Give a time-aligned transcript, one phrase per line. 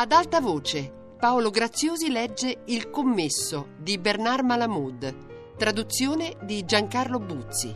[0.00, 7.74] Ad alta voce, Paolo Graziosi legge Il commesso di Bernard Malamud, traduzione di Giancarlo Buzzi.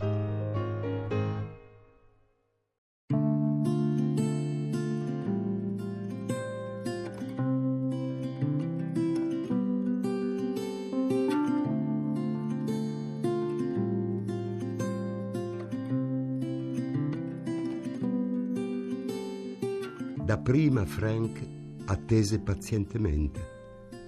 [20.23, 21.54] Dapprima Frank
[21.85, 23.53] attese pazientemente.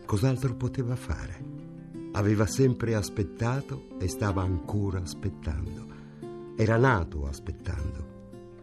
[0.05, 1.55] Cos'altro poteva fare?
[2.13, 5.85] Aveva sempre aspettato e stava ancora aspettando.
[6.55, 8.15] Era nato aspettando.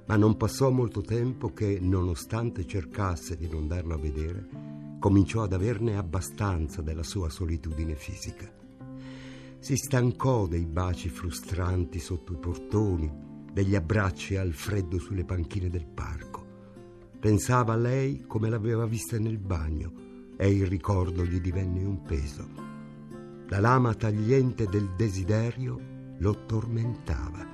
[0.07, 4.49] Ma non passò molto tempo che, nonostante cercasse di non darlo a vedere,
[4.99, 8.51] cominciò ad averne abbastanza della sua solitudine fisica.
[9.59, 13.11] Si stancò dei baci frustranti sotto i portoni,
[13.53, 16.34] degli abbracci al freddo sulle panchine del parco.
[17.25, 22.47] Pensava a lei come l'aveva vista nel bagno e il ricordo gli divenne un peso.
[23.49, 25.81] La lama tagliente del desiderio
[26.19, 27.49] lo tormentava.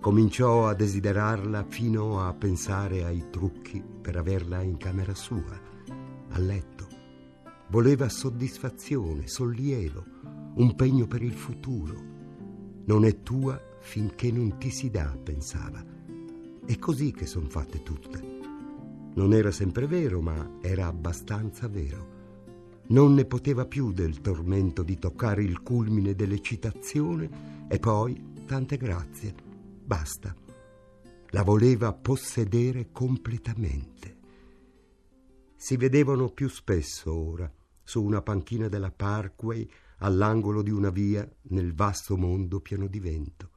[0.00, 5.60] Cominciò a desiderarla fino a pensare ai trucchi per averla in camera sua,
[6.30, 6.88] a letto.
[7.68, 10.04] Voleva soddisfazione, sollievo,
[10.56, 12.02] un pegno per il futuro.
[12.86, 15.84] Non è tua finché non ti si dà, pensava.
[16.66, 18.41] È così che son fatte tutte.
[19.14, 22.20] Non era sempre vero, ma era abbastanza vero.
[22.88, 29.34] Non ne poteva più del tormento di toccare il culmine dell'eccitazione e poi, tante grazie,
[29.84, 30.34] basta.
[31.28, 34.16] La voleva possedere completamente.
[35.56, 37.50] Si vedevano più spesso ora,
[37.82, 39.68] su una panchina della Parkway,
[39.98, 43.50] all'angolo di una via, nel vasto mondo pieno di vento.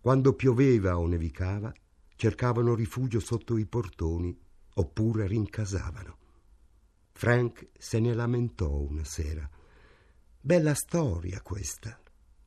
[0.00, 1.72] Quando pioveva o nevicava,
[2.18, 4.36] cercavano rifugio sotto i portoni
[4.74, 6.16] oppure rincasavano.
[7.12, 9.48] Frank se ne lamentò una sera.
[10.40, 11.96] Bella storia questa.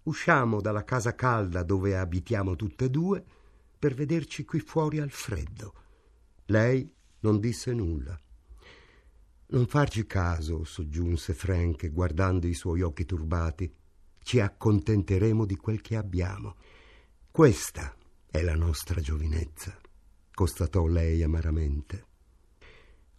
[0.03, 3.23] Usciamo dalla casa calda dove abitiamo tutte e due
[3.79, 5.73] per vederci qui fuori al freddo.
[6.47, 8.19] Lei non disse nulla.
[9.47, 13.73] Non farci caso, soggiunse Frank guardando i suoi occhi turbati.
[14.21, 16.57] Ci accontenteremo di quel che abbiamo.
[17.31, 17.95] Questa
[18.31, 19.77] è la nostra giovinezza,
[20.33, 22.05] constatò lei amaramente.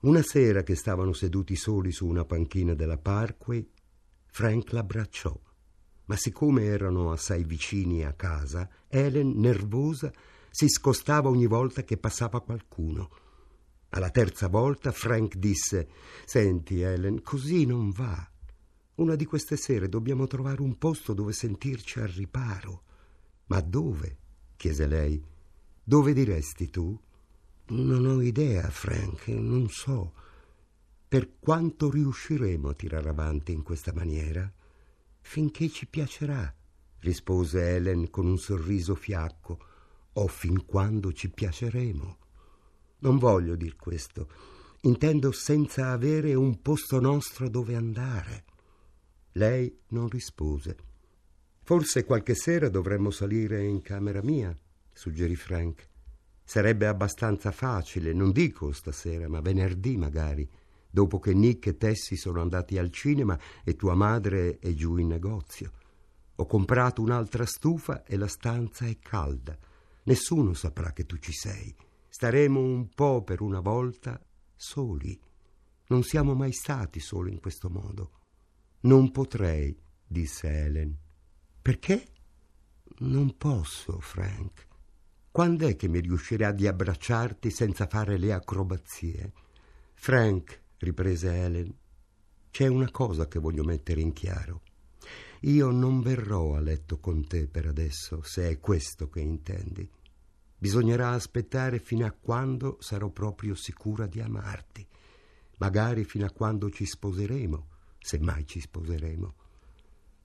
[0.01, 3.69] Una sera che stavano seduti soli su una panchina della Parkway,
[4.25, 5.39] Frank l'abbracciò.
[6.07, 10.11] Ma siccome erano assai vicini a casa, Helen, nervosa,
[10.51, 13.11] si scostava ogni volta che passava qualcuno.
[13.91, 15.91] Alla terza volta Frank disse:
[16.25, 18.31] Senti, Helen, così non va.
[18.95, 22.85] Una di queste sere dobbiamo trovare un posto dove sentirci al riparo.
[23.49, 24.21] Ma dove?
[24.63, 25.21] Chiese lei.
[25.83, 26.97] Dove diresti tu?
[27.71, 30.13] Non ho idea, Frank, non so.
[31.09, 34.49] Per quanto riusciremo a tirare avanti in questa maniera?
[35.21, 36.55] Finché ci piacerà,
[37.01, 39.59] rispose Helen con un sorriso fiacco,
[40.13, 42.19] o fin quando ci piaceremo.
[43.01, 44.29] Non voglio dir questo.
[44.83, 48.45] Intendo senza avere un posto nostro dove andare.
[49.33, 50.92] Lei non rispose.
[51.65, 54.57] Forse qualche sera dovremmo salire in camera mia,
[54.93, 55.89] suggerì Frank.
[56.43, 60.49] Sarebbe abbastanza facile, non dico stasera, ma venerdì magari,
[60.91, 65.07] dopo che Nick e Tessie sono andati al cinema e tua madre è giù in
[65.07, 65.71] negozio.
[66.35, 69.57] Ho comprato un'altra stufa e la stanza è calda.
[70.05, 71.73] Nessuno saprà che tu ci sei.
[72.09, 74.21] Staremo un po' per una volta
[74.57, 75.19] soli.
[75.87, 78.11] Non siamo mai stati soli in questo modo.
[78.81, 80.99] Non potrei, disse Helen.
[81.63, 82.07] Perché?
[82.99, 84.67] Non posso, Frank.
[85.31, 89.33] Quando è che mi riuscirà di abbracciarti senza fare le acrobazie?
[89.95, 91.73] Frank, riprese Helen,
[92.51, 94.63] c'è una cosa che voglio mettere in chiaro.
[95.43, 99.89] Io non verrò a letto con te per adesso, se è questo che intendi.
[100.59, 104.85] Bisognerà aspettare fino a quando sarò proprio sicura di amarti,
[105.59, 107.69] magari fino a quando ci sposeremo,
[108.01, 109.35] se mai ci sposeremo.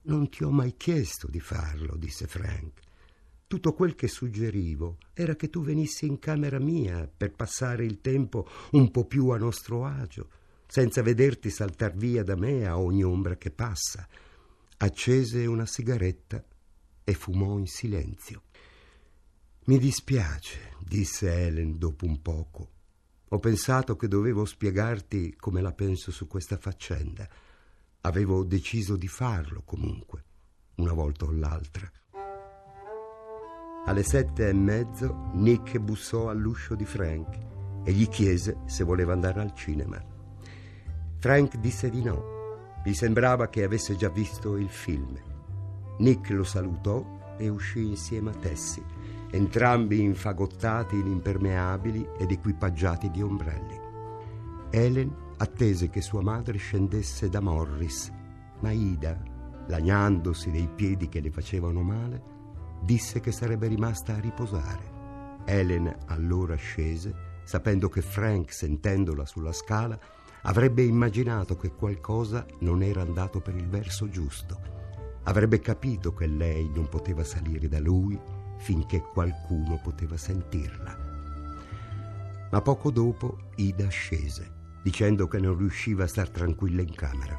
[0.02, 2.80] Non ti ho mai chiesto di farlo, disse Frank.
[3.46, 8.46] Tutto quel che suggerivo era che tu venissi in camera mia per passare il tempo
[8.72, 10.28] un po' più a nostro agio,
[10.66, 14.06] senza vederti saltar via da me a ogni ombra che passa.
[14.76, 16.44] Accese una sigaretta
[17.04, 18.42] e fumò in silenzio.
[19.64, 22.70] Mi dispiace, disse Helen dopo un poco.
[23.28, 27.28] Ho pensato che dovevo spiegarti come la penso su questa faccenda.
[28.02, 30.24] Avevo deciso di farlo comunque,
[30.76, 31.90] una volta o l'altra.
[33.86, 37.36] Alle sette e mezzo Nick bussò all'uscio di Frank
[37.84, 40.00] e gli chiese se voleva andare al cinema.
[41.18, 42.36] Frank disse di no.
[42.84, 45.18] Gli sembrava che avesse già visto il film.
[45.98, 48.84] Nick lo salutò e uscì insieme a Tessie,
[49.32, 53.80] entrambi infagottati in impermeabili ed equipaggiati di ombrelli.
[54.70, 58.12] Helen attese che sua madre scendesse da Morris,
[58.60, 59.20] ma Ida,
[59.68, 62.22] lagnandosi dei piedi che le facevano male,
[62.82, 64.96] disse che sarebbe rimasta a riposare.
[65.44, 69.98] Helen allora scese, sapendo che Frank, sentendola sulla scala,
[70.42, 74.76] avrebbe immaginato che qualcosa non era andato per il verso giusto.
[75.24, 78.18] Avrebbe capito che lei non poteva salire da lui
[78.58, 80.96] finché qualcuno poteva sentirla.
[82.50, 87.36] Ma poco dopo Ida scese, dicendo che non riusciva a star tranquilla in camera.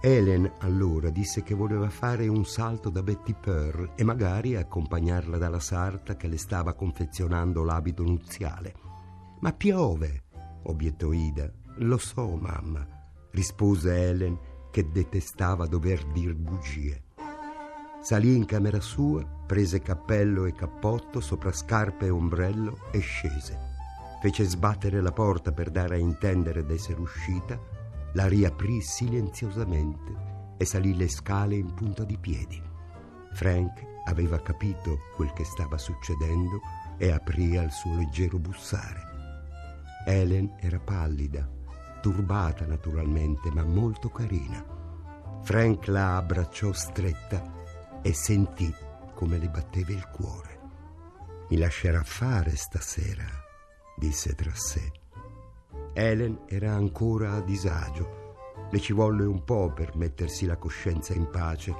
[0.00, 5.58] Helen allora disse che voleva fare un salto da Betty Pearl e magari accompagnarla dalla
[5.58, 8.74] sarta che le stava confezionando l'abito nuziale.
[9.40, 10.24] Ma piove,
[10.62, 12.86] obiettò Ida, lo so, mamma,
[13.32, 14.38] rispose Helen
[14.70, 17.02] che detestava dover dir bugie.
[18.00, 23.77] Salì in camera sua, prese cappello e cappotto, sopra scarpe e ombrello e scese.
[24.20, 27.58] Fece sbattere la porta per dare a intendere d'essere uscita,
[28.14, 32.60] la riaprì silenziosamente e salì le scale in punta di piedi.
[33.32, 36.60] Frank aveva capito quel che stava succedendo
[36.96, 39.00] e aprì al suo leggero bussare.
[40.04, 41.48] Helen era pallida,
[42.00, 44.64] turbata naturalmente, ma molto carina.
[45.42, 47.42] Frank la abbracciò stretta
[48.02, 48.74] e sentì
[49.14, 50.58] come le batteva il cuore.
[51.50, 53.26] Mi lascerà fare stasera,
[53.98, 54.92] disse tra sé.
[55.92, 58.36] Helen era ancora a disagio.
[58.70, 61.74] Le ci volle un po' per mettersi la coscienza in pace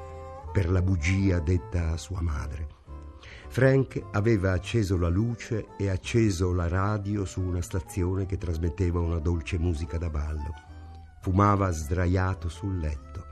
[0.52, 2.76] per la bugia detta a sua madre.
[3.48, 9.18] Frank aveva acceso la luce e acceso la radio su una stazione che trasmetteva una
[9.18, 10.52] dolce musica da ballo.
[11.20, 13.24] Fumava sdraiato sul letto.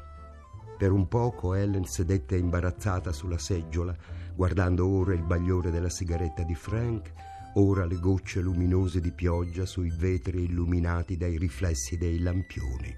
[0.78, 3.96] Per un poco Ellen sedette imbarazzata sulla seggiola,
[4.34, 7.12] guardando ora il bagliore della sigaretta di Frank,
[7.58, 12.94] ora le gocce luminose di pioggia sui vetri illuminati dai riflessi dei lampioni.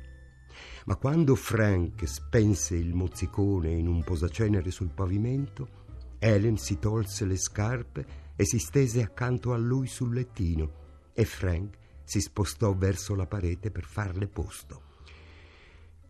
[0.87, 5.87] Ma quando Frank spense il mozzicone in un posacenere sul pavimento,
[6.19, 11.77] Helen si tolse le scarpe e si stese accanto a lui sul lettino e Frank
[12.05, 14.83] si spostò verso la parete per farle posto.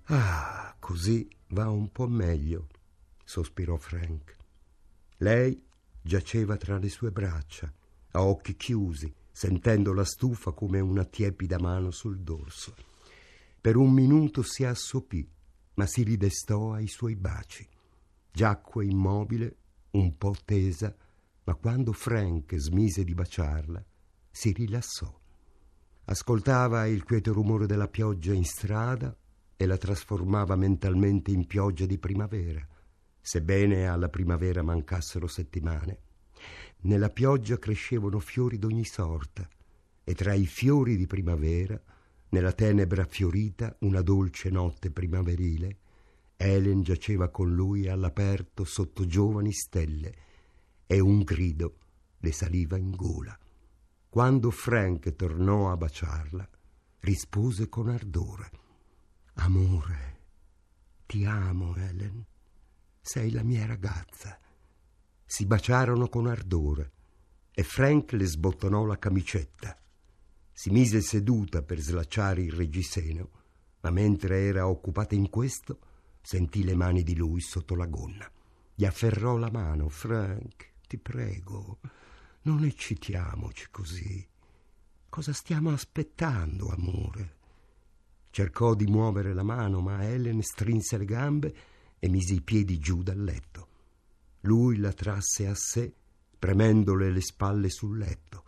[0.05, 2.69] Ah, così va un po' meglio,
[3.25, 4.37] sospirò Frank.
[5.19, 5.63] Lei
[6.01, 7.71] giaceva tra le sue braccia,
[8.19, 12.75] a occhi chiusi, sentendo la stufa come una tiepida mano sul dorso.
[13.61, 15.27] Per un minuto si assopì,
[15.75, 17.67] ma si ridestò ai suoi baci.
[18.33, 19.57] Giacque immobile
[19.93, 20.95] un po' tesa,
[21.45, 23.85] ma quando Frank smise di baciarla,
[24.31, 25.13] si rilassò.
[26.07, 29.17] Ascoltava il quieto rumore della pioggia in strada
[29.57, 32.67] e la trasformava mentalmente in pioggia di primavera,
[33.21, 36.07] sebbene alla primavera mancassero settimane.
[36.81, 39.49] Nella pioggia crescevano fiori d'ogni sorta
[40.05, 41.81] e tra i fiori di primavera,
[42.31, 45.79] nella tenebra fiorita, una dolce notte primaverile,
[46.37, 50.15] Helen giaceva con lui all'aperto sotto giovani stelle
[50.87, 51.79] e un grido
[52.19, 53.37] le saliva in gola.
[54.09, 56.49] Quando Frank tornò a baciarla,
[57.01, 58.51] rispose con ardore:
[59.35, 60.21] Amore,
[61.07, 62.25] ti amo, Helen.
[63.01, 64.39] Sei la mia ragazza.
[65.31, 66.93] Si baciarono con ardore
[67.53, 69.79] e Frank le sbottonò la camicetta.
[70.51, 73.31] Si mise seduta per slacciare il reggiseno,
[73.83, 75.81] ma mentre era occupata in questo,
[76.23, 78.27] sentì le mani di lui sotto la gonna.
[78.75, 79.91] Gli afferrò la mano.
[79.91, 81.81] Frank, ti prego,
[82.45, 84.27] non eccitiamoci così.
[85.11, 87.37] Cosa stiamo aspettando, amore?
[88.31, 91.55] Cercò di muovere la mano, ma Helen strinse le gambe
[91.99, 93.77] e mise i piedi giù dal letto.
[94.49, 95.93] Lui la trasse a sé,
[96.39, 98.45] premendole le spalle sul letto.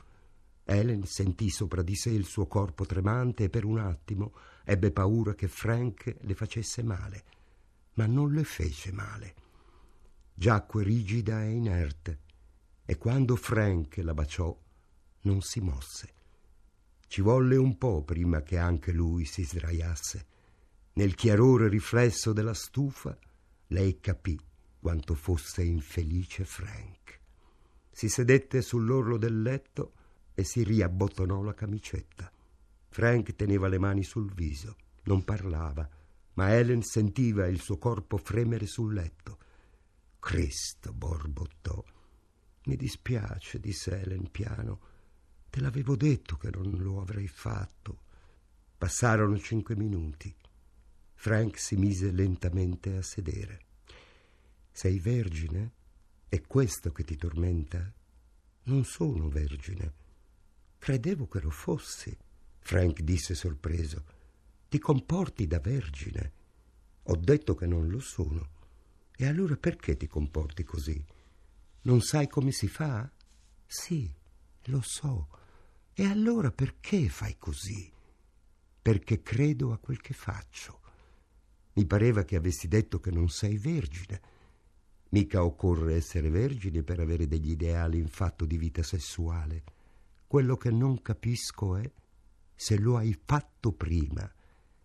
[0.65, 4.33] Helen sentì sopra di sé il suo corpo tremante e per un attimo
[4.65, 7.25] ebbe paura che Frank le facesse male
[7.95, 9.35] ma non le fece male.
[10.33, 12.21] Giacque rigida e inerte,
[12.87, 14.57] e quando Frank la baciò,
[15.23, 16.15] non si mosse.
[17.07, 20.27] Ci volle un po' prima che anche lui si sdraiasse.
[20.95, 23.17] Nel chiarore riflesso della stufa,
[23.69, 24.39] lei capì
[24.81, 27.21] quanto fosse infelice Frank.
[27.91, 29.93] Si sedette sull'orlo del letto
[30.35, 32.33] e si riabbottonò la camicetta.
[32.89, 35.89] Frank teneva le mani sul viso, non parlava
[36.41, 39.39] ma Helen sentiva il suo corpo fremere sul letto.
[40.19, 41.85] Cristo, borbottò.
[42.65, 44.81] Mi dispiace, disse Helen piano.
[45.51, 48.05] Te l'avevo detto che non lo avrei fatto.
[48.79, 50.35] Passarono cinque minuti.
[51.15, 53.67] Frank si mise lentamente a sedere.
[54.81, 55.73] Sei vergine?
[56.27, 57.93] È questo che ti tormenta?
[58.63, 59.93] Non sono vergine.
[60.79, 62.17] Credevo che lo fossi.
[62.61, 64.03] Frank disse sorpreso.
[64.71, 66.33] Ti comporti da vergine.
[67.03, 68.53] Ho detto che non lo sono.
[69.15, 71.05] E allora perché ti comporti così?
[71.83, 73.07] Non sai come si fa?
[73.67, 74.11] Sì,
[74.65, 75.29] lo so.
[75.93, 77.93] E allora perché fai così?
[78.81, 80.81] Perché credo a quel che faccio.
[81.75, 84.39] Mi pareva che avessi detto che non sei vergine.
[85.13, 89.65] Mica occorre essere vergine per avere degli ideali in fatto di vita sessuale.
[90.27, 91.91] Quello che non capisco è
[92.55, 94.31] se lo hai fatto prima.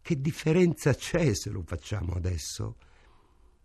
[0.01, 2.77] Che differenza c'è se lo facciamo adesso?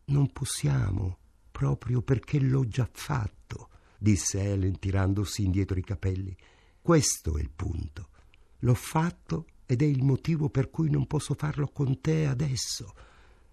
[0.06, 1.16] Non possiamo,
[1.50, 6.36] proprio perché l'ho già fatto, disse Helen tirandosi indietro i capelli.
[6.82, 8.08] Questo è il punto.
[8.58, 12.92] L'ho fatto ed è il motivo per cui non posso farlo con te adesso.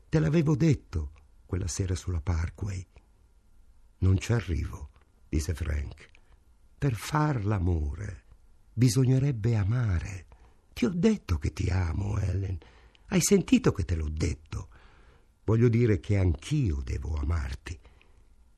[0.09, 1.11] Te l'avevo detto
[1.45, 2.85] quella sera sulla Parkway.
[3.99, 4.89] Non ci arrivo,
[5.27, 6.09] disse Frank.
[6.77, 8.23] Per far l'amore
[8.73, 10.25] bisognerebbe amare.
[10.73, 12.57] Ti ho detto che ti amo, Ellen.
[13.07, 14.69] Hai sentito che te l'ho detto.
[15.43, 17.79] Voglio dire che anch'io devo amarti.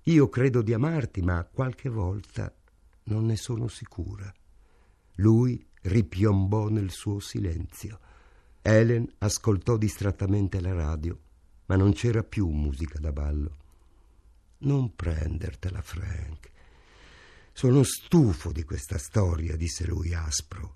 [0.04, 2.54] Io credo di amarti, ma qualche volta
[3.04, 4.34] non ne sono sicura.
[5.16, 8.00] Lui ripiombò nel suo silenzio.
[8.62, 11.18] Helen ascoltò distrattamente la radio
[11.70, 13.58] ma non c'era più musica da ballo.
[14.62, 16.52] Non prendertela, Frank.
[17.54, 20.76] Sono stufo di questa storia, disse lui aspro.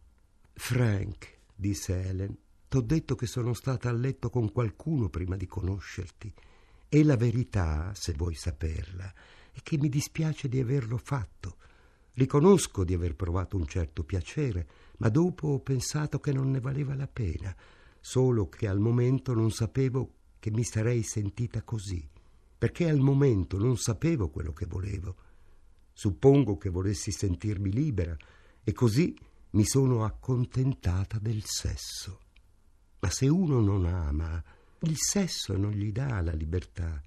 [0.53, 2.37] Frank, disse Helen,
[2.69, 6.33] t'ho detto che sono stata a letto con qualcuno prima di conoscerti.
[6.87, 9.13] E la verità, se vuoi saperla,
[9.51, 11.57] è che mi dispiace di averlo fatto.
[12.13, 14.67] Riconosco di aver provato un certo piacere,
[14.99, 17.53] ma dopo ho pensato che non ne valeva la pena,
[17.99, 22.07] solo che al momento non sapevo che mi sarei sentita così,
[22.63, 25.17] perché al momento non sapevo quello che volevo.
[25.91, 28.15] Suppongo che volessi sentirmi libera
[28.63, 29.13] e così
[29.49, 32.21] mi sono accontentata del sesso.
[32.99, 34.41] Ma se uno non ama,
[34.79, 37.01] il sesso non gli dà la libertà.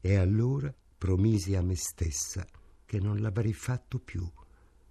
[0.00, 2.46] E allora promisi a me stessa
[2.84, 4.24] che non l'avrei fatto più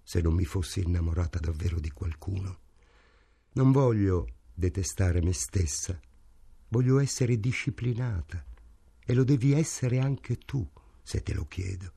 [0.02, 2.58] se non mi fossi innamorata davvero di qualcuno.
[3.52, 5.98] Non voglio detestare me stessa,
[6.68, 8.44] Voglio essere disciplinata
[9.06, 10.68] e lo devi essere anche tu
[11.00, 11.92] se te lo chiedo.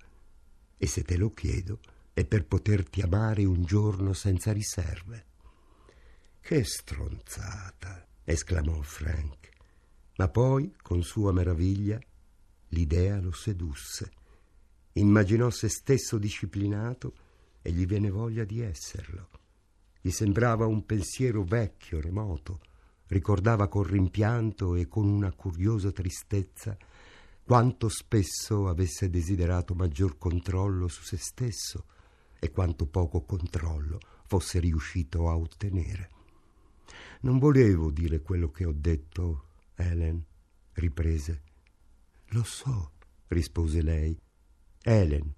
[0.77, 1.79] E se te lo chiedo
[2.13, 5.25] è per poterti amare un giorno senza riserve.
[6.39, 8.05] Che stronzata!
[8.23, 9.49] esclamò Frank.
[10.17, 11.99] Ma poi, con sua meraviglia,
[12.69, 14.11] l'idea lo sedusse.
[14.93, 17.13] Immaginò se stesso disciplinato
[17.61, 19.29] e gli venne voglia di esserlo.
[19.99, 22.59] Gli sembrava un pensiero vecchio, remoto,
[23.07, 26.77] ricordava con rimpianto e con una curiosa tristezza
[27.49, 31.85] quanto spesso avesse desiderato maggior controllo su se stesso
[32.37, 36.11] e quanto poco controllo fosse riuscito a ottenere.
[37.21, 40.23] Non volevo dire quello che ho detto, Helen,
[40.73, 41.41] riprese.
[42.27, 42.91] Lo so,
[43.29, 44.15] rispose lei.
[44.83, 45.33] Helen,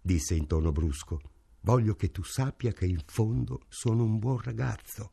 [0.00, 1.20] disse in tono brusco,
[1.60, 5.08] voglio che tu sappia che in fondo sono un buon ragazzo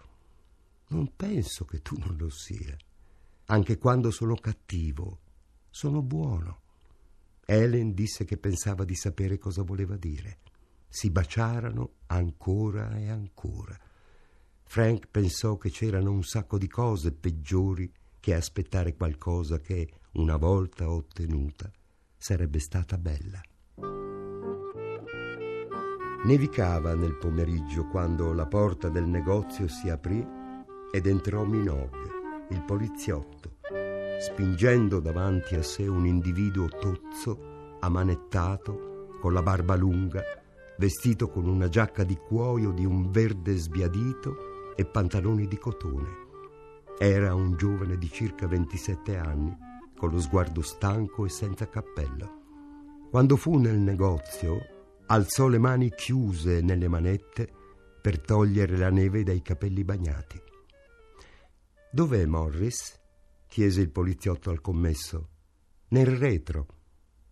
[0.87, 2.75] non penso che tu non lo sia.
[3.45, 5.19] Anche quando sono cattivo,
[5.71, 6.59] sono buono.
[7.45, 10.39] Helen disse che pensava di sapere cosa voleva dire.
[10.87, 13.75] Si baciarono ancora e ancora.
[14.63, 20.89] Frank pensò che c'erano un sacco di cose peggiori che aspettare qualcosa che, una volta
[20.89, 21.71] ottenuta,
[22.15, 23.41] sarebbe stata bella.
[26.23, 30.23] Nevicava nel pomeriggio quando la porta del negozio si aprì
[30.91, 33.40] ed entrò Minogue, il poliziotto,
[34.21, 40.21] spingendo davanti a sé un individuo tozzo, amanettato, con la barba lunga,
[40.77, 46.09] vestito con una giacca di cuoio di un verde sbiadito e pantaloni di cotone.
[46.99, 49.57] Era un giovane di circa 27 anni,
[49.97, 53.07] con lo sguardo stanco e senza cappello.
[53.09, 54.59] Quando fu nel negozio,
[55.07, 57.49] alzò le mani chiuse nelle manette
[57.99, 60.39] per togliere la neve dai capelli bagnati.
[61.91, 63.00] Dov'è Morris?
[63.51, 65.27] Chiese il poliziotto al commesso.
[65.89, 66.67] Nel retro.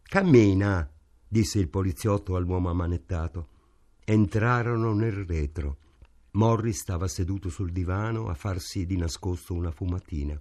[0.01, 0.91] Cammina,
[1.25, 3.47] disse il poliziotto all'uomo ammanettato.
[4.03, 5.77] Entrarono nel retro.
[6.31, 10.37] Morris stava seduto sul divano a farsi di nascosto una fumatina.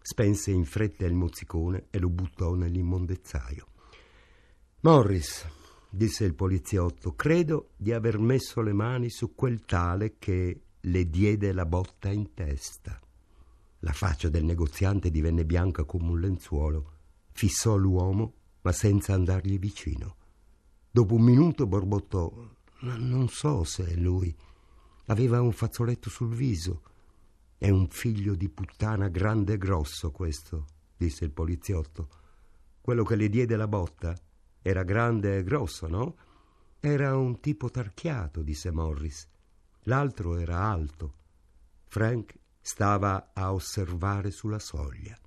[0.00, 3.66] Spense in fretta il mozzicone e lo buttò nell'immondezzaio.
[4.80, 5.46] Morris,
[5.90, 11.52] disse il poliziotto, credo di aver messo le mani su quel tale che le diede
[11.52, 12.98] la botta in testa.
[13.80, 16.92] La faccia del negoziante divenne bianca come un lenzuolo.
[17.32, 20.16] Fissò l'uomo, ma senza andargli vicino.
[20.90, 22.30] Dopo un minuto borbottò.
[22.80, 24.34] Non so se è lui.
[25.06, 26.82] Aveva un fazzoletto sul viso.
[27.56, 32.08] È un figlio di puttana grande e grosso questo, disse il poliziotto.
[32.80, 34.14] Quello che le diede la botta
[34.62, 36.16] era grande e grosso, no?
[36.80, 39.28] Era un tipo tarchiato, disse Morris.
[39.84, 41.14] L'altro era alto.
[41.86, 45.18] Frank Stava a osservare sulla soglia.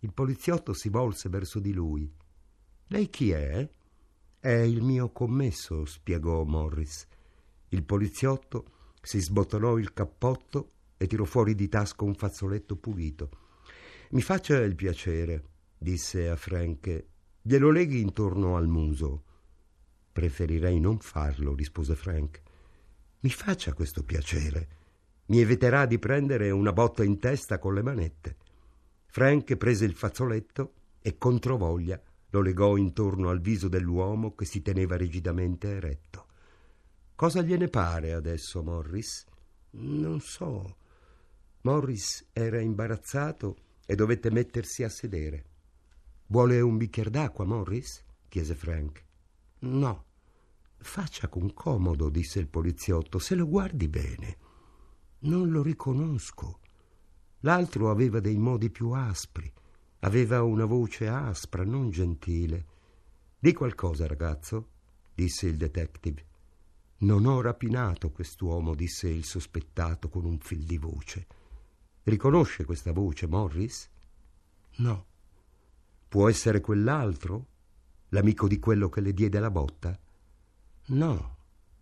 [0.00, 2.12] Il poliziotto si volse verso di lui.
[2.88, 3.68] Lei chi è?
[4.38, 7.06] È il mio commesso, spiegò Morris.
[7.68, 13.30] Il poliziotto si sbottonò il cappotto e tirò fuori di tasca un fazzoletto pulito.
[14.10, 15.44] Mi faccia il piacere,
[15.78, 17.06] disse a Frank.
[17.40, 19.24] Glielo leghi intorno al muso.
[20.12, 22.42] Preferirei non farlo, rispose Frank.
[23.20, 24.81] Mi faccia questo piacere
[25.32, 28.36] mi eviterà di prendere una botta in testa con le manette.
[29.06, 31.98] Frank prese il fazzoletto e controvoglia
[32.28, 36.26] lo legò intorno al viso dell'uomo che si teneva rigidamente eretto.
[37.14, 39.24] Cosa gliene pare adesso, Morris?
[39.70, 40.76] Non so.
[41.62, 45.44] Morris era imbarazzato e dovette mettersi a sedere.
[46.26, 48.04] Vuole un bicchiere d'acqua, Morris?
[48.28, 49.02] chiese Frank.
[49.60, 50.04] No.
[50.76, 54.50] Faccia con comodo, disse il poliziotto, se lo guardi bene.
[55.24, 56.60] Non lo riconosco.
[57.40, 59.50] L'altro aveva dei modi più aspri,
[60.00, 62.66] aveva una voce aspra, non gentile.
[63.38, 64.68] Di qualcosa, ragazzo,
[65.14, 66.26] disse il detective.
[66.98, 71.26] Non ho rapinato quest'uomo, disse il sospettato con un fil di voce.
[72.04, 73.90] Riconosce questa voce, Morris?
[74.76, 75.06] No.
[76.08, 77.46] Può essere quell'altro?
[78.08, 79.98] L'amico di quello che le diede la botta?
[80.86, 81.36] No.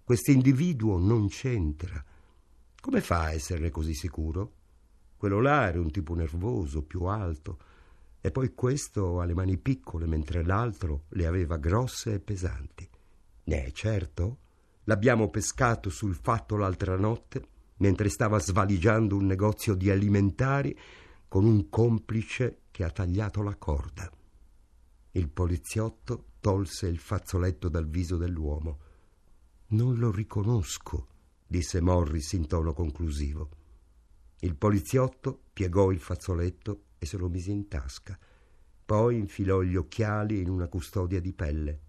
[0.04, 2.04] Quest'individuo non c'entra.
[2.80, 4.54] Come fa a esserne così sicuro?
[5.18, 7.58] Quello là era un tipo nervoso, più alto,
[8.22, 12.88] e poi questo ha le mani piccole, mentre l'altro le aveva grosse e pesanti.
[13.44, 14.38] Eh, certo,
[14.84, 20.74] l'abbiamo pescato sul fatto l'altra notte, mentre stava svaligiando un negozio di alimentari
[21.28, 24.10] con un complice che ha tagliato la corda.
[25.12, 28.78] Il poliziotto tolse il fazzoletto dal viso dell'uomo.
[29.68, 31.06] Non lo riconosco,
[31.50, 33.48] disse Morris in tono conclusivo.
[34.38, 38.16] Il poliziotto piegò il fazzoletto e se lo mise in tasca.
[38.86, 41.80] Poi infilò gli occhiali in una custodia di pelle.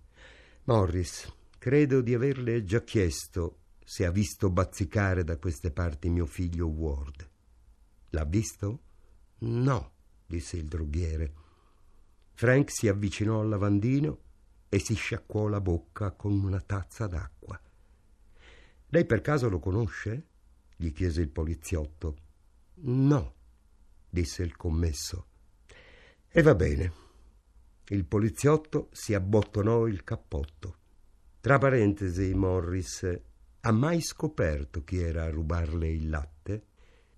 [0.64, 6.66] Morris, credo di averle già chiesto se ha visto bazzicare da queste parti mio figlio
[6.66, 7.30] Ward.
[8.10, 8.80] L'ha visto?
[9.42, 9.92] No,
[10.26, 11.34] disse il droghiere.
[12.34, 14.18] Frank si avvicinò al lavandino
[14.70, 17.62] e si sciacquò la bocca con una tazza d'acqua.
[18.94, 20.26] Lei per caso lo conosce?
[20.76, 22.16] gli chiese il poliziotto.
[22.84, 23.36] No,
[24.10, 25.28] disse il commesso.
[26.28, 26.92] E va bene.
[27.88, 30.76] Il poliziotto si abbottonò il cappotto.
[31.40, 33.22] Tra parentesi, Morris,
[33.62, 36.66] ha mai scoperto chi era a rubarle il latte?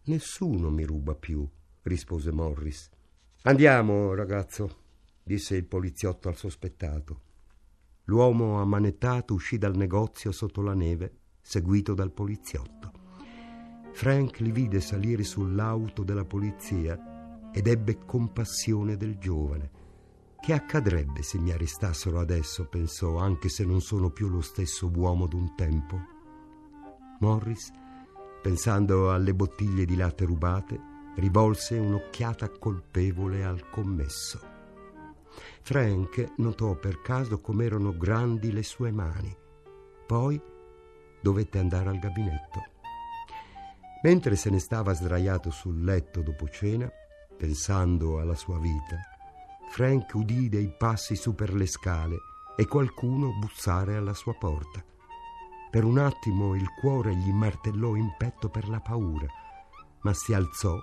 [0.03, 1.47] Nessuno mi ruba più,
[1.83, 2.87] rispose Morris.
[3.43, 4.81] Andiamo, ragazzo,
[5.23, 7.21] disse il poliziotto al sospettato.
[8.03, 12.91] L'uomo ammanettato uscì dal negozio sotto la neve seguito dal poliziotto.
[13.91, 19.81] Frank li vide salire sull'auto della polizia ed ebbe compassione del giovane.
[20.39, 25.27] Che accadrebbe se mi arrestassero adesso, pensò, anche se non sono più lo stesso uomo
[25.27, 25.99] d'un tempo?
[27.19, 27.71] Morris,
[28.41, 30.79] pensando alle bottiglie di latte rubate,
[31.15, 34.51] rivolse un'occhiata colpevole al commesso.
[35.61, 39.33] Frank notò per caso com'erano grandi le sue mani.
[40.05, 40.41] Poi
[41.23, 42.61] dovette andare al gabinetto.
[44.03, 46.91] Mentre se ne stava sdraiato sul letto dopo cena,
[47.37, 48.99] pensando alla sua vita,
[49.69, 52.17] Frank udì dei passi su per le scale
[52.57, 54.83] e qualcuno bussare alla sua porta.
[55.71, 59.25] Per un attimo il cuore gli martellò in petto per la paura,
[60.01, 60.77] ma si alzò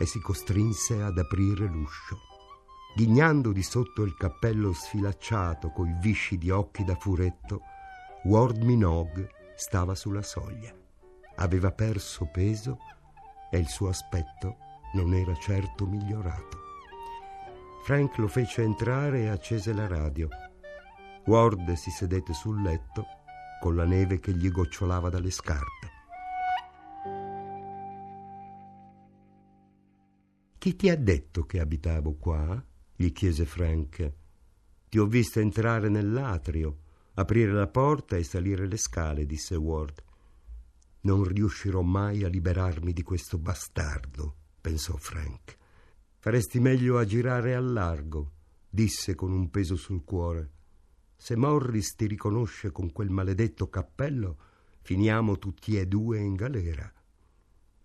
[0.00, 2.16] e si costrinse ad aprire l'uscio.
[2.96, 7.60] Ghignando di sotto il cappello sfilacciato coi visci di occhi da furetto,
[8.24, 10.74] Ward Minogue stava sulla soglia.
[11.36, 12.78] Aveva perso peso
[13.50, 14.56] e il suo aspetto
[14.94, 16.60] non era certo migliorato.
[17.84, 20.28] Frank lo fece entrare e accese la radio.
[21.26, 23.06] Ward si sedette sul letto
[23.60, 25.90] con la neve che gli gocciolava dalle scarpe.
[30.58, 32.64] Chi ti ha detto che abitavo qua?
[32.94, 34.12] gli chiese Frank.
[34.88, 36.81] Ti ho visto entrare nell'atrio
[37.14, 40.02] aprire la porta e salire le scale, disse Ward.
[41.02, 45.56] Non riuscirò mai a liberarmi di questo bastardo, pensò Frank.
[46.18, 48.30] Faresti meglio a girare al largo,
[48.70, 50.50] disse con un peso sul cuore.
[51.16, 54.38] Se Morris ti riconosce con quel maledetto cappello,
[54.82, 56.90] finiamo tutti e due in galera.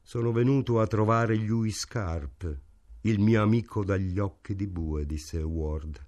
[0.02, 2.60] Sono venuto a trovare Louis Scarp,
[3.02, 6.07] il mio amico dagli occhi di bue, disse Ward.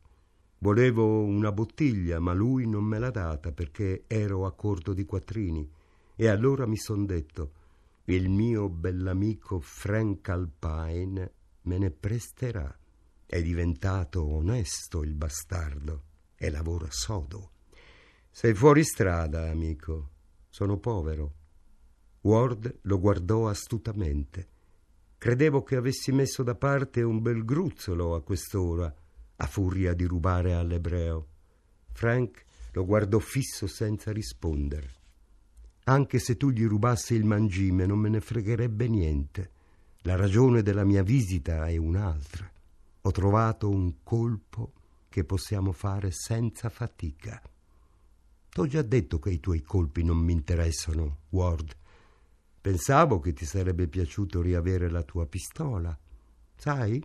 [0.62, 5.70] Volevo una bottiglia, ma lui non me l'ha data perché ero a corto di quattrini.
[6.16, 7.54] E allora mi son detto,
[8.06, 12.78] il mio bell'amico Frank Alpine me ne presterà.
[13.26, 16.04] È diventato onesto il bastardo
[16.36, 17.52] e lavora sodo.
[18.30, 20.10] Sei fuori strada, amico.
[20.50, 21.34] Sono povero.
[22.22, 24.48] Ward lo guardò astutamente.
[25.18, 28.94] Credevo che avessi messo da parte un bel gruzzolo a quest'ora,
[29.42, 31.28] a furia di rubare all'ebreo.
[31.92, 34.98] Frank lo guardò fisso senza rispondere.
[35.86, 39.52] Anche se tu gli rubassi il mangime non me ne fregherebbe niente.
[40.04, 42.50] La ragione della mia visita è un'altra.
[43.02, 44.74] Ho trovato un colpo
[45.10, 47.42] che possiamo fare senza fatica.
[48.50, 51.76] T'ho già detto che i tuoi colpi non mi interessano, Ward.
[52.62, 55.98] Pensavo che ti sarebbe piaciuto riavere la tua pistola.
[56.56, 57.02] Sai,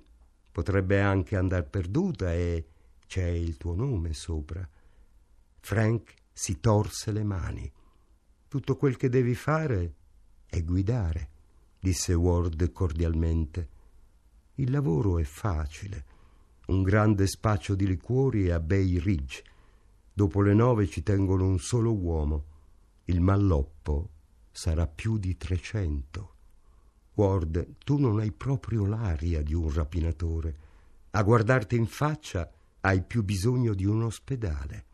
[0.55, 2.69] potrebbe anche andar perduta e
[3.09, 4.65] c'è il tuo nome sopra.
[5.59, 7.69] Frank si torse le mani.
[8.47, 9.95] Tutto quel che devi fare
[10.47, 11.33] è guidare
[11.85, 13.69] disse Ward cordialmente.
[14.55, 16.05] Il lavoro è facile.
[16.69, 19.45] Un grande spaccio di liquori a Bay Ridge.
[20.11, 22.45] Dopo le nove ci tengono un solo uomo.
[23.05, 24.09] Il malloppo
[24.51, 26.34] sarà più di trecento.
[27.15, 30.57] Ward, tu non hai proprio l'aria di un rapinatore.
[31.11, 32.51] A guardarti in faccia
[32.81, 34.87] hai più bisogno di un ospedale.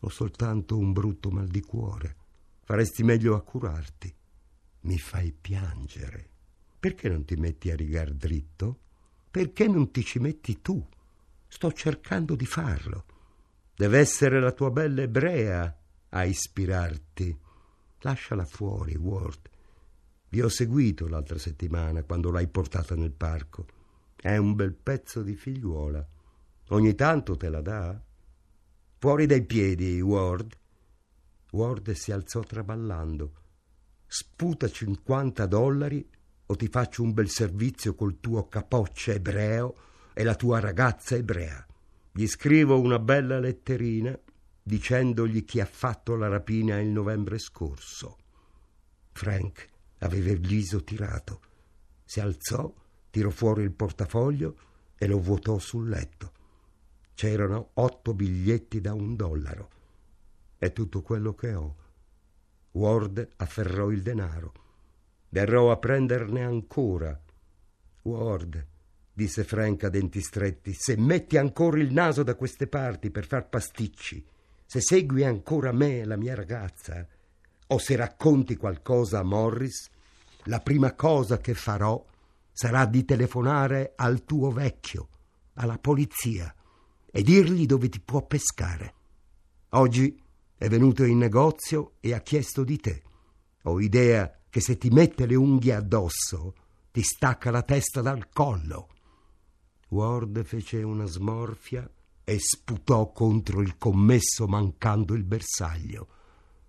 [0.00, 2.16] Ho soltanto un brutto mal di cuore.
[2.62, 4.14] Faresti meglio a curarti.
[4.82, 6.28] Mi fai piangere.
[6.78, 8.78] Perché non ti metti a rigar dritto?
[9.30, 10.82] Perché non ti ci metti tu?
[11.48, 13.04] Sto cercando di farlo.
[13.74, 15.76] Deve essere la tua bella ebrea
[16.10, 17.38] a ispirarti.
[17.98, 19.49] Lasciala fuori, Ward.
[20.30, 23.66] Vi ho seguito l'altra settimana quando l'hai portata nel parco.
[24.16, 26.06] È un bel pezzo di figliuola.
[26.68, 28.00] Ogni tanto te la dà?
[28.98, 30.56] Fuori dai piedi, Ward.
[31.50, 33.40] Ward si alzò traballando
[34.12, 36.04] sputa 50 dollari
[36.46, 39.76] o ti faccio un bel servizio col tuo capoccia ebreo
[40.12, 41.64] e la tua ragazza ebrea.
[42.10, 44.18] Gli scrivo una bella letterina
[44.60, 48.16] dicendogli chi ha fatto la rapina il novembre scorso.
[49.12, 49.69] Frank
[50.00, 51.40] aveva il viso tirato.
[52.04, 52.72] Si alzò,
[53.10, 54.56] tirò fuori il portafoglio
[54.96, 56.32] e lo vuotò sul letto.
[57.14, 59.70] C'erano otto biglietti da un dollaro.
[60.56, 61.76] È tutto quello che ho.
[62.72, 64.52] Ward afferrò il denaro.
[65.28, 67.18] Verrò a prenderne ancora.
[68.02, 68.66] Ward,
[69.12, 73.48] disse Frank a denti stretti, se metti ancora il naso da queste parti per far
[73.48, 74.24] pasticci,
[74.64, 77.06] se segui ancora me e la mia ragazza,
[77.72, 79.88] o se racconti qualcosa a Morris,
[80.44, 82.04] la prima cosa che farò
[82.52, 85.08] sarà di telefonare al tuo vecchio,
[85.54, 86.52] alla polizia,
[87.10, 88.94] e dirgli dove ti può pescare.
[89.70, 90.20] Oggi
[90.56, 93.02] è venuto in negozio e ha chiesto di te.
[93.62, 96.54] Ho idea che se ti mette le unghie addosso
[96.90, 98.88] ti stacca la testa dal collo.
[99.90, 101.88] Ward fece una smorfia
[102.24, 106.08] e sputò contro il commesso mancando il bersaglio.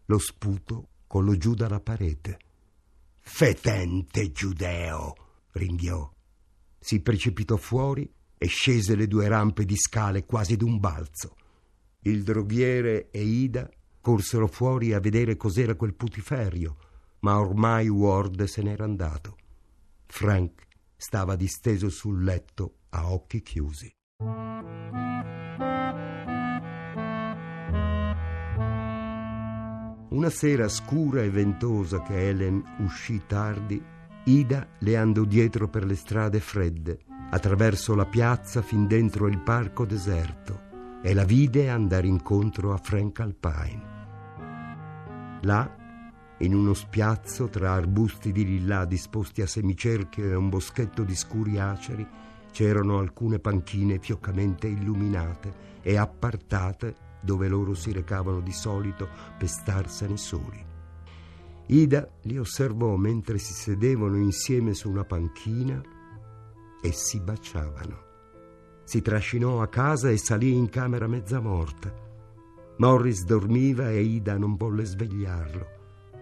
[0.05, 2.39] Lo sputo colò giù dalla parete.
[3.19, 5.13] Fetente giudeo!
[5.51, 6.09] ringhiò.
[6.79, 11.35] Si precipitò fuori e scese le due rampe di scale quasi d'un balzo.
[12.03, 13.69] Il droghiere e Ida
[13.99, 16.77] corsero fuori a vedere cos'era quel putiferio,
[17.19, 19.35] ma ormai Ward se n'era andato.
[20.05, 23.93] Frank stava disteso sul letto a occhi chiusi.
[30.11, 33.81] Una sera scura e ventosa che Helen uscì tardi,
[34.25, 39.85] Ida le andò dietro per le strade fredde, attraverso la piazza fin dentro il parco
[39.85, 43.89] deserto, e la vide andare incontro a Frank Alpine.
[45.43, 45.75] Là,
[46.39, 51.57] in uno spiazzo tra arbusti di lillà disposti a semicerchio e un boschetto di scuri
[51.57, 52.05] aceri,
[52.51, 59.07] c'erano alcune panchine fioccamente illuminate e appartate dove loro si recavano di solito
[59.37, 60.65] per starsene soli.
[61.67, 65.81] Ida li osservò mentre si sedevano insieme su una panchina
[66.81, 68.09] e si baciavano.
[68.83, 72.09] Si trascinò a casa e salì in camera mezza morta
[72.81, 75.67] Morris dormiva e Ida non volle svegliarlo.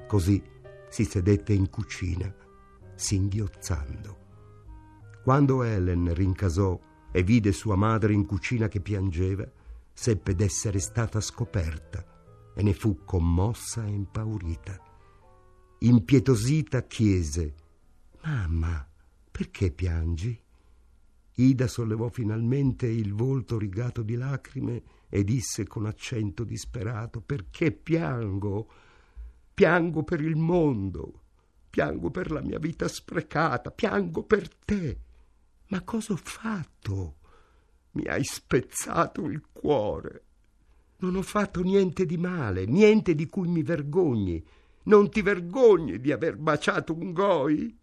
[0.09, 0.43] Così
[0.89, 2.35] si sedette in cucina,
[2.95, 4.17] singhiozzando.
[5.23, 6.77] Quando Helen rincasò
[7.13, 9.49] e vide sua madre in cucina che piangeva,
[10.01, 12.01] seppe d'essere stata scoperta
[12.55, 14.81] e ne fu commossa e impaurita.
[15.79, 17.53] Impietosita chiese:
[18.23, 18.87] Mamma,
[19.29, 20.41] perché piangi?
[21.33, 28.71] Ida sollevò finalmente il volto rigato di lacrime e disse con accento disperato: Perché piango?
[29.53, 31.23] Piango per il mondo,
[31.69, 34.99] piango per la mia vita sprecata, piango per te.
[35.67, 37.18] Ma cosa ho fatto?
[37.91, 40.23] Mi hai spezzato il cuore.
[40.97, 44.43] Non ho fatto niente di male, niente di cui mi vergogni.
[44.83, 47.77] Non ti vergogni di aver baciato un goi?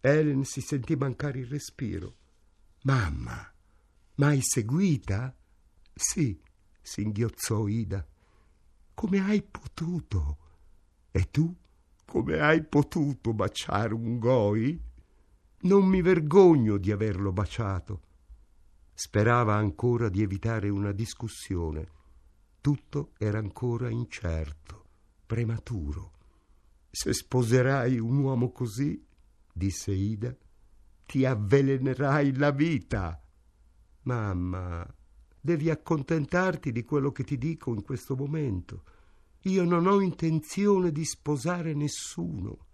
[0.00, 2.16] Helen si sentì mancare il respiro.
[2.82, 3.52] Mamma,
[4.16, 5.34] m'hai seguita?
[5.94, 6.38] Sì,
[6.80, 8.06] singhiozzò Ida.
[8.94, 10.38] Come hai potuto?
[11.10, 11.54] E tu
[12.14, 14.80] come hai potuto baciare un goi?
[15.62, 18.02] Non mi vergogno di averlo baciato.
[18.94, 21.88] Sperava ancora di evitare una discussione.
[22.60, 24.84] Tutto era ancora incerto,
[25.26, 26.12] prematuro.
[26.90, 29.04] Se sposerai un uomo così,
[29.52, 30.34] disse Ida,
[31.04, 33.20] ti avvelenerai la vita.
[34.02, 34.86] Mamma,
[35.40, 38.84] devi accontentarti di quello che ti dico in questo momento.
[39.42, 42.66] Io non ho intenzione di sposare nessuno.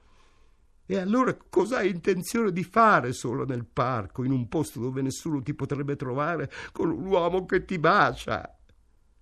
[0.91, 5.41] E allora cosa hai intenzione di fare solo nel parco, in un posto dove nessuno
[5.41, 8.59] ti potrebbe trovare con un uomo che ti bacia?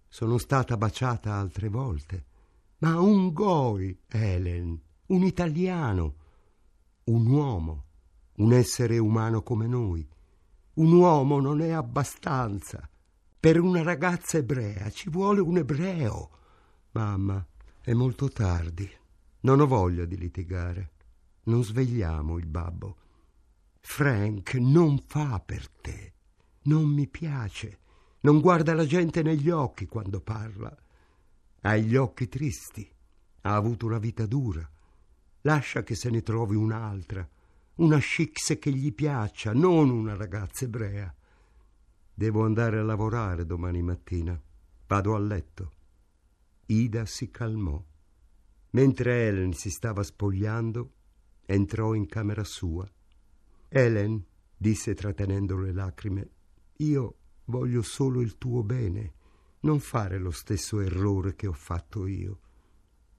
[0.08, 2.24] Sono stata baciata altre volte,
[2.78, 6.14] ma un goi, Helen, un italiano,
[7.04, 7.84] un uomo,
[8.36, 10.08] un essere umano come noi.
[10.76, 12.88] Un uomo non è abbastanza.
[13.38, 16.30] Per una ragazza ebrea ci vuole un ebreo.
[16.92, 17.46] Mamma,
[17.82, 18.90] è molto tardi.
[19.40, 20.92] Non ho voglia di litigare.
[21.48, 22.96] Non svegliamo il babbo.
[23.80, 26.12] Frank non fa per te.
[26.64, 27.78] Non mi piace.
[28.20, 30.76] Non guarda la gente negli occhi quando parla.
[31.62, 32.86] Ha gli occhi tristi.
[33.40, 34.68] Ha avuto una vita dura.
[35.42, 37.26] Lascia che se ne trovi un'altra.
[37.76, 41.14] Una chic che gli piaccia, non una ragazza ebrea.
[42.12, 44.38] Devo andare a lavorare domani mattina.
[44.86, 45.72] Vado a letto.
[46.66, 47.82] Ida si calmò.
[48.72, 50.92] Mentre Helen si stava spogliando,
[51.50, 52.86] entrò in camera sua.
[53.68, 54.22] Helen,
[54.54, 56.30] disse trattenendo le lacrime,
[56.76, 59.14] io voglio solo il tuo bene.
[59.60, 62.40] Non fare lo stesso errore che ho fatto io.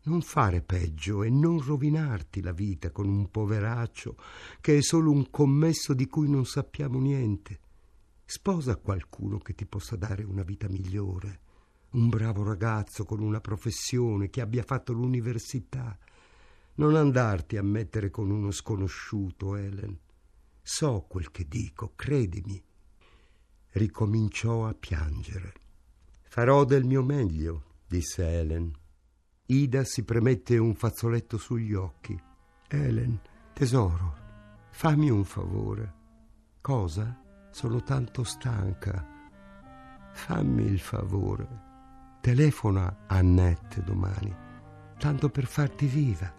[0.04, 4.16] Non fare peggio e non rovinarti la vita con un poveraccio
[4.62, 7.60] che è solo un commesso di cui non sappiamo niente.
[8.26, 11.42] Sposa qualcuno che ti possa dare una vita migliore.
[11.92, 15.98] Un bravo ragazzo con una professione che abbia fatto l'università
[16.80, 20.00] non andarti a mettere con uno sconosciuto, Helen.
[20.62, 22.62] So quel che dico, credimi.
[23.72, 25.54] Ricominciò a piangere.
[26.24, 28.72] Farò del mio meglio, disse Helen.
[29.48, 32.18] Ida si premette un fazzoletto sugli occhi.
[32.70, 33.20] Helen,
[33.52, 34.16] tesoro,
[34.72, 35.94] fammi un favore.
[36.62, 37.22] Cosa?
[37.52, 39.06] Sono tanto stanca.
[40.14, 41.68] Fammi il favore.
[42.22, 44.34] Telefona a Annette domani,
[44.98, 46.39] tanto per farti viva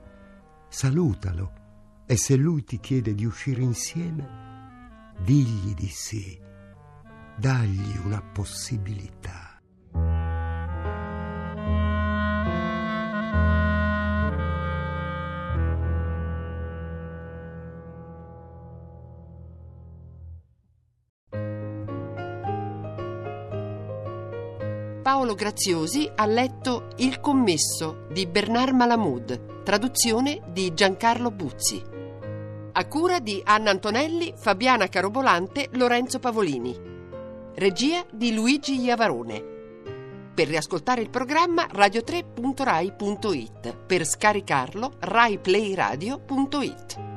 [0.71, 1.53] salutalo
[2.07, 6.41] e se lui ti chiede di uscire insieme, digli di sì,
[7.37, 9.50] dagli una possibilità.
[25.31, 31.81] Paolo Graziosi ha letto Il commesso di Bernard Malamud, traduzione di Giancarlo Buzzi.
[32.73, 36.77] A cura di Anna Antonelli, Fabiana Carobolante, Lorenzo Pavolini.
[37.55, 39.45] Regia di Luigi Iavarone.
[40.35, 43.77] Per riascoltare il programma radio3.rai.it.
[43.87, 47.10] Per scaricarlo raiplayradio.it.